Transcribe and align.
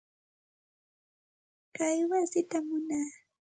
Kay 1.75 1.99
wasitam 2.09 2.63
munaa. 2.69 3.09